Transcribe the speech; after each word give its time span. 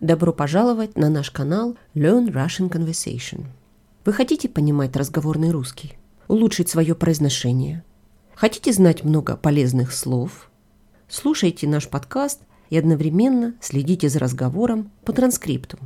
Добро 0.00 0.32
пожаловать 0.32 0.96
на 0.96 1.10
наш 1.10 1.30
канал 1.30 1.76
Learn 1.94 2.32
Russian 2.32 2.70
Conversation. 2.70 3.44
Вы 4.06 4.14
хотите 4.14 4.48
понимать 4.48 4.96
разговорный 4.96 5.50
русский? 5.50 5.98
Улучшить 6.26 6.70
свое 6.70 6.94
произношение? 6.94 7.84
Хотите 8.34 8.72
знать 8.72 9.04
много 9.04 9.36
полезных 9.36 9.92
слов? 9.92 10.50
Слушайте 11.06 11.68
наш 11.68 11.86
подкаст 11.86 12.40
и 12.70 12.78
одновременно 12.78 13.52
следите 13.60 14.08
за 14.08 14.20
разговором 14.20 14.90
по 15.04 15.12
транскрипту. 15.12 15.78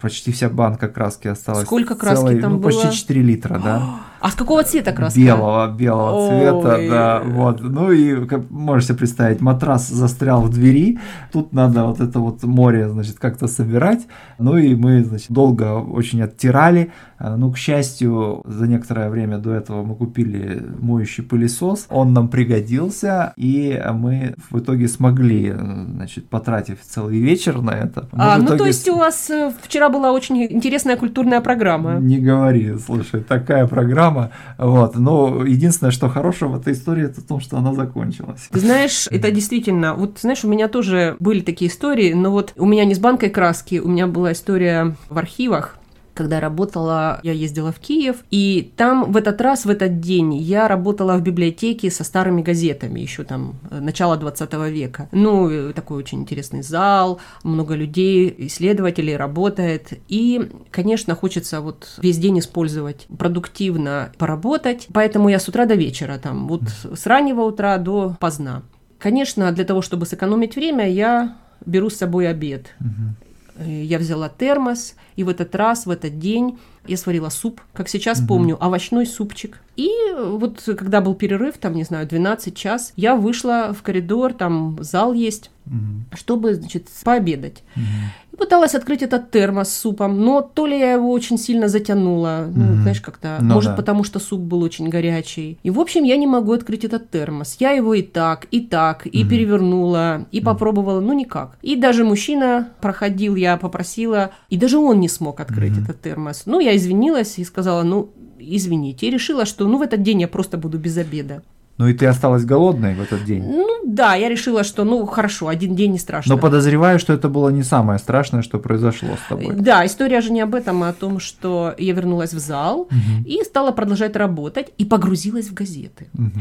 почти 0.00 0.32
вся 0.32 0.48
банка 0.48 0.88
краски 0.88 1.28
осталась. 1.28 1.64
Сколько 1.64 1.94
краски 1.94 2.24
целой, 2.24 2.40
там 2.40 2.52
ну, 2.52 2.58
было? 2.58 2.70
Почти 2.70 2.90
4 2.90 3.22
литра, 3.22 3.58
да. 3.58 3.82
А 4.22 4.30
с 4.30 4.34
какого 4.34 4.62
цвета 4.62 4.92
краска? 4.92 5.18
Белого, 5.18 5.68
белого 5.72 6.28
цвета, 6.28 6.78
да. 6.88 7.22
Вот. 7.24 7.60
Ну 7.60 7.90
и, 7.90 8.24
как 8.26 8.48
можете 8.50 8.94
представить, 8.94 9.40
матрас 9.40 9.88
застрял 9.88 10.42
в 10.42 10.48
двери. 10.48 11.00
Тут 11.32 11.52
надо 11.52 11.84
вот 11.84 12.00
это 12.00 12.20
вот 12.20 12.44
море, 12.44 12.88
значит, 12.88 13.18
как-то 13.18 13.48
собирать. 13.48 14.06
Ну 14.38 14.56
и 14.56 14.76
мы, 14.76 15.02
значит, 15.02 15.32
долго 15.32 15.74
очень 15.74 16.22
оттирали. 16.22 16.92
А, 17.18 17.36
ну, 17.36 17.50
к 17.50 17.58
счастью, 17.58 18.42
за 18.44 18.68
некоторое 18.68 19.10
время 19.10 19.38
до 19.38 19.52
этого 19.52 19.82
мы 19.82 19.96
купили 19.96 20.62
моющий 20.78 21.24
пылесос. 21.24 21.86
Он 21.90 22.12
нам 22.12 22.28
пригодился, 22.28 23.32
и 23.36 23.82
мы 23.92 24.34
в 24.50 24.58
итоге 24.58 24.86
смогли, 24.86 25.52
значит, 25.52 26.28
потратив 26.28 26.78
целый 26.80 27.18
вечер 27.18 27.60
на 27.60 27.70
это. 27.70 28.08
А, 28.12 28.38
ну 28.38 28.56
то 28.56 28.66
есть 28.66 28.88
у 28.88 28.96
вас 28.96 29.30
э, 29.30 29.52
вчера 29.62 29.88
была 29.88 30.12
очень 30.12 30.44
интересная 30.44 30.96
культурная 30.96 31.40
программа. 31.40 31.94
Не 31.94 32.18
говори, 32.18 32.76
слушай, 32.84 33.20
такая 33.20 33.66
программа 33.66 34.11
драма. 34.12 34.30
Вот. 34.58 34.96
Но 34.96 35.44
единственное, 35.44 35.90
что 35.90 36.08
хорошего 36.08 36.50
в 36.50 36.60
этой 36.60 36.72
истории, 36.72 37.04
это 37.04 37.20
то, 37.22 37.40
что 37.40 37.56
она 37.56 37.74
закончилась. 37.74 38.48
Знаешь, 38.52 39.06
это 39.10 39.30
действительно... 39.30 39.94
Вот, 39.94 40.18
знаешь, 40.20 40.44
у 40.44 40.48
меня 40.48 40.68
тоже 40.68 41.16
были 41.18 41.40
такие 41.40 41.70
истории, 41.70 42.12
но 42.12 42.30
вот 42.30 42.52
у 42.56 42.66
меня 42.66 42.84
не 42.84 42.94
с 42.94 42.98
банкой 42.98 43.30
краски, 43.30 43.78
у 43.78 43.88
меня 43.88 44.06
была 44.06 44.32
история 44.32 44.94
в 45.08 45.18
архивах, 45.18 45.76
когда 46.14 46.40
работала, 46.40 47.20
я 47.22 47.32
ездила 47.32 47.72
в 47.72 47.78
Киев, 47.78 48.24
и 48.30 48.72
там 48.76 49.12
в 49.12 49.16
этот 49.16 49.40
раз, 49.40 49.64
в 49.64 49.70
этот 49.70 50.00
день, 50.00 50.34
я 50.34 50.68
работала 50.68 51.16
в 51.16 51.22
библиотеке 51.22 51.90
со 51.90 52.04
старыми 52.04 52.42
газетами, 52.42 53.00
еще 53.00 53.24
там 53.24 53.54
э, 53.70 53.80
начала 53.80 54.16
20 54.16 54.52
века. 54.70 55.08
Ну, 55.12 55.48
э, 55.48 55.72
такой 55.72 55.98
очень 55.98 56.20
интересный 56.20 56.62
зал, 56.62 57.20
много 57.44 57.74
людей, 57.74 58.34
исследователей 58.38 59.16
работает, 59.16 59.92
и, 60.08 60.50
конечно, 60.70 61.14
хочется 61.14 61.60
вот 61.60 61.94
весь 61.98 62.18
день 62.18 62.38
использовать, 62.38 63.06
продуктивно 63.18 64.12
поработать, 64.18 64.88
поэтому 64.92 65.28
я 65.28 65.38
с 65.38 65.48
утра 65.48 65.66
до 65.66 65.74
вечера 65.74 66.18
там, 66.18 66.48
вот 66.48 66.62
с 66.94 67.06
раннего 67.06 67.42
утра 67.42 67.78
до 67.78 68.16
поздна. 68.20 68.62
Конечно, 68.98 69.50
для 69.50 69.64
того, 69.64 69.82
чтобы 69.82 70.06
сэкономить 70.06 70.54
время, 70.54 70.88
я 70.88 71.36
беру 71.66 71.90
с 71.90 71.96
собой 71.96 72.28
обед. 72.28 72.74
Угу. 72.80 73.31
Я 73.58 73.98
взяла 73.98 74.28
термос, 74.28 74.94
и 75.16 75.24
в 75.24 75.28
этот 75.28 75.54
раз, 75.54 75.86
в 75.86 75.90
этот 75.90 76.18
день 76.18 76.58
я 76.86 76.96
сварила 76.96 77.28
суп, 77.28 77.60
как 77.74 77.88
сейчас 77.88 78.20
угу. 78.20 78.28
помню, 78.28 78.64
овощной 78.64 79.06
супчик. 79.06 79.60
И 79.76 79.90
вот 80.16 80.62
когда 80.64 81.00
был 81.00 81.14
перерыв, 81.14 81.58
там, 81.58 81.74
не 81.74 81.84
знаю, 81.84 82.06
12 82.06 82.56
час, 82.56 82.92
я 82.96 83.14
вышла 83.16 83.74
в 83.78 83.82
коридор, 83.82 84.32
там 84.32 84.78
зал 84.80 85.12
есть, 85.12 85.50
угу. 85.66 86.16
чтобы, 86.16 86.54
значит, 86.54 86.88
пообедать. 87.04 87.62
Угу. 87.76 87.84
И 88.32 88.36
пыталась 88.36 88.74
открыть 88.74 89.02
этот 89.02 89.30
термос 89.30 89.68
с 89.68 89.80
супом, 89.80 90.20
но 90.24 90.40
то 90.42 90.66
ли 90.66 90.78
я 90.78 90.92
его 90.92 91.10
очень 91.10 91.38
сильно 91.38 91.68
затянула, 91.68 92.46
ну, 92.54 92.64
mm 92.64 92.82
знаешь, 92.82 93.00
как-то, 93.00 93.38
ну, 93.40 93.54
может, 93.54 93.72
да. 93.72 93.76
потому 93.76 94.04
что 94.04 94.18
суп 94.18 94.40
был 94.40 94.62
очень 94.62 94.88
горячий. 94.88 95.58
И, 95.62 95.70
в 95.70 95.78
общем, 95.78 96.04
я 96.04 96.16
не 96.16 96.26
могу 96.26 96.52
открыть 96.52 96.84
этот 96.84 97.10
термос. 97.10 97.56
Я 97.60 97.70
его 97.72 97.94
и 97.94 98.02
так, 98.02 98.46
и 98.50 98.60
так, 98.60 99.06
и 99.06 99.22
mm 99.22 99.28
перевернула, 99.28 100.26
и 100.32 100.40
mm 100.40 100.44
попробовала, 100.44 101.00
ну, 101.00 101.12
никак. 101.12 101.58
И 101.62 101.76
даже 101.76 102.04
мужчина 102.04 102.68
проходил, 102.80 103.36
я 103.36 103.56
попросила, 103.56 104.30
и 104.48 104.56
даже 104.56 104.78
он 104.78 105.00
не 105.00 105.08
смог 105.08 105.40
открыть 105.40 105.72
mm 105.72 105.82
этот 105.82 106.00
термос. 106.00 106.42
Ну, 106.46 106.60
я 106.60 106.74
извинилась 106.76 107.38
и 107.38 107.44
сказала, 107.44 107.82
ну, 107.82 108.10
извините, 108.38 109.06
и 109.06 109.10
решила, 109.10 109.46
что, 109.46 109.66
ну, 109.68 109.78
в 109.78 109.82
этот 109.82 110.02
день 110.02 110.20
я 110.20 110.28
просто 110.28 110.58
буду 110.58 110.78
без 110.78 110.96
обеда. 110.96 111.42
Ну 111.82 111.88
и 111.88 111.94
ты 111.94 112.06
осталась 112.06 112.44
голодной 112.44 112.94
в 112.94 113.00
этот 113.00 113.24
день? 113.24 113.42
Ну 113.42 113.80
да, 113.84 114.14
я 114.14 114.28
решила, 114.28 114.62
что 114.62 114.84
ну 114.84 115.04
хорошо, 115.04 115.48
один 115.48 115.74
день 115.74 115.90
не 115.90 115.98
страшно. 115.98 116.36
Но 116.36 116.40
подозреваю, 116.40 117.00
что 117.00 117.12
это 117.12 117.28
было 117.28 117.48
не 117.48 117.64
самое 117.64 117.98
страшное, 117.98 118.42
что 118.42 118.60
произошло 118.60 119.16
с 119.16 119.28
тобой. 119.28 119.56
Да, 119.56 119.84
история 119.84 120.20
же 120.20 120.30
не 120.30 120.42
об 120.42 120.54
этом, 120.54 120.84
а 120.84 120.90
о 120.90 120.92
том, 120.92 121.18
что 121.18 121.74
я 121.78 121.92
вернулась 121.92 122.34
в 122.34 122.38
зал 122.38 122.82
угу. 122.82 123.26
и 123.26 123.42
стала 123.42 123.72
продолжать 123.72 124.14
работать 124.14 124.72
и 124.78 124.84
погрузилась 124.84 125.48
в 125.48 125.54
газеты. 125.54 126.06
Угу. 126.14 126.40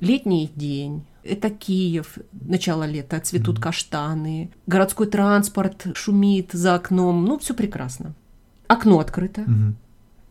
Летний 0.00 0.50
день, 0.56 1.04
это 1.22 1.50
Киев, 1.50 2.18
начало 2.32 2.82
лета, 2.82 3.20
цветут 3.20 3.58
mm 3.58 3.62
каштаны, 3.62 4.50
городской 4.66 5.06
транспорт 5.06 5.86
шумит 5.94 6.50
за 6.52 6.74
окном, 6.74 7.24
ну 7.24 7.38
все 7.38 7.54
прекрасно. 7.54 8.12
Окно 8.66 8.98
открыто. 8.98 9.42
mm 9.42 9.72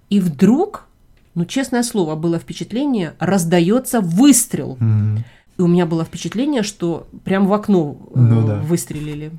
И 0.09 0.19
вдруг 0.19 0.89
ну, 1.35 1.45
честное 1.45 1.83
слово, 1.83 2.15
было 2.15 2.37
впечатление, 2.37 3.13
раздается 3.19 4.01
выстрел. 4.01 4.77
Mm-hmm. 4.79 5.19
И 5.57 5.61
у 5.61 5.67
меня 5.67 5.85
было 5.85 6.03
впечатление, 6.03 6.63
что 6.63 7.07
прям 7.23 7.47
в 7.47 7.53
окно 7.53 7.97
э, 8.13 8.19
ну, 8.19 8.47
да. 8.47 8.59
выстрелили. 8.61 9.31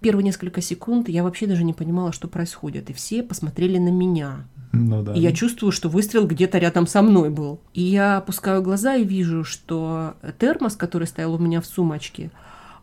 Первые 0.00 0.24
несколько 0.24 0.60
секунд 0.60 1.08
я 1.08 1.22
вообще 1.22 1.46
даже 1.46 1.64
не 1.64 1.72
понимала, 1.72 2.12
что 2.12 2.28
происходит. 2.28 2.90
И 2.90 2.92
все 2.92 3.22
посмотрели 3.22 3.78
на 3.78 3.88
меня. 3.88 4.44
Ну, 4.72 5.02
да. 5.02 5.14
И 5.14 5.20
я 5.20 5.32
чувствую, 5.32 5.72
что 5.72 5.88
выстрел 5.88 6.26
где-то 6.26 6.58
рядом 6.58 6.86
со 6.86 7.02
мной 7.02 7.30
был. 7.30 7.60
И 7.72 7.82
я 7.82 8.18
опускаю 8.18 8.62
глаза 8.62 8.96
и 8.96 9.04
вижу, 9.04 9.44
что 9.44 10.14
термос, 10.38 10.76
который 10.76 11.06
стоял 11.06 11.34
у 11.34 11.38
меня 11.38 11.60
в 11.60 11.66
сумочке, 11.66 12.30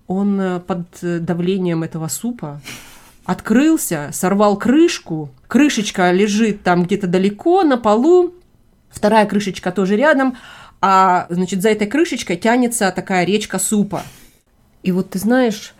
он 0.07 0.39
э, 0.39 0.59
под 0.59 0.87
давлением 1.01 1.83
этого 1.83 2.07
супа 2.07 2.61
открылся, 3.25 4.09
сорвал 4.11 4.57
крышку. 4.57 5.29
Крышечка 5.47 6.11
лежит 6.11 6.63
там 6.63 6.83
где-то 6.83 7.07
далеко 7.07 7.63
на 7.63 7.77
полу 7.77 8.33
вторая 8.91 9.25
крышечка 9.25 9.71
тоже 9.71 9.95
рядом, 9.95 10.37
а, 10.81 11.27
значит, 11.29 11.61
за 11.61 11.69
этой 11.69 11.87
крышечкой 11.87 12.37
тянется 12.37 12.91
такая 12.91 13.25
речка 13.25 13.59
супа. 13.59 14.03
И 14.83 14.91
вот 14.91 15.11
ты 15.11 15.19
знаешь, 15.19 15.73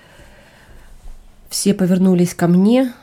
все 1.49 1.73
повернулись 1.73 2.33
ко 2.33 2.47
мне 2.47 2.93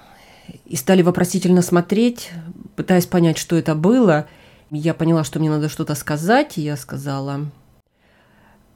и 0.65 0.77
стали 0.77 1.03
вопросительно 1.03 1.61
смотреть, 1.61 2.31
пытаясь 2.77 3.07
понять, 3.07 3.39
что 3.39 3.57
это 3.57 3.75
было. 3.75 4.27
Я 4.71 4.95
поняла, 4.95 5.25
что 5.25 5.39
мне 5.39 5.51
надо 5.51 5.69
что-то 5.69 5.95
сказать, 5.95 6.57
и 6.57 6.63
я 6.63 6.77
сказала, 6.77 7.47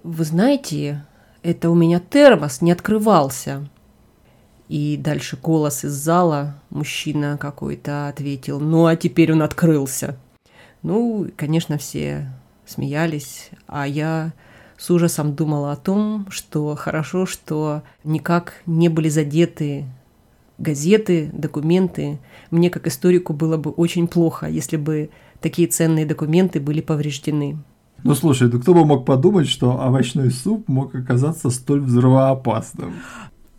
вы 0.02 0.24
знаете, 0.24 1.04
это 1.42 1.70
у 1.70 1.74
меня 1.74 2.00
термос 2.00 2.60
не 2.60 2.72
открывался. 2.72 3.68
И 4.68 4.96
дальше 4.96 5.36
голос 5.36 5.84
из 5.84 5.92
зала, 5.92 6.54
мужчина 6.70 7.36
какой-то 7.38 8.08
ответил, 8.08 8.58
ну 8.58 8.86
а 8.86 8.96
теперь 8.96 9.32
он 9.32 9.42
открылся. 9.42 10.16
Ну, 10.82 11.28
конечно, 11.36 11.78
все 11.78 12.28
смеялись, 12.66 13.50
а 13.66 13.86
я 13.86 14.32
с 14.76 14.90
ужасом 14.90 15.34
думала 15.34 15.72
о 15.72 15.76
том, 15.76 16.26
что 16.30 16.74
хорошо, 16.74 17.26
что 17.26 17.82
никак 18.04 18.54
не 18.66 18.88
были 18.88 19.08
задеты 19.08 19.84
газеты, 20.58 21.30
документы. 21.32 22.18
Мне 22.50 22.70
как 22.70 22.86
историку 22.86 23.32
было 23.32 23.56
бы 23.56 23.70
очень 23.70 24.06
плохо, 24.06 24.46
если 24.46 24.76
бы 24.76 25.10
такие 25.40 25.68
ценные 25.68 26.06
документы 26.06 26.60
были 26.60 26.80
повреждены. 26.80 27.58
Ну 28.04 28.14
слушай, 28.14 28.48
да 28.48 28.58
кто 28.58 28.74
бы 28.74 28.84
мог 28.84 29.04
подумать, 29.04 29.48
что 29.48 29.80
овощной 29.80 30.30
суп 30.30 30.68
мог 30.68 30.94
оказаться 30.94 31.50
столь 31.50 31.80
взрывоопасным? 31.80 32.94